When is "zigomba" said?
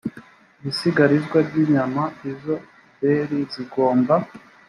3.51-4.15